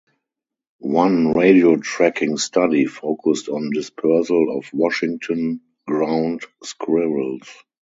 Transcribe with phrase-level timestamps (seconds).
[0.95, 7.47] One radiotracking study focused on dispersal of Washington ground squirrels.